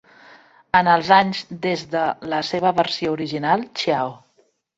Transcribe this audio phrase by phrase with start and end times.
[0.77, 2.01] En els anys des de
[2.33, 4.17] la seva versió original, Ciao!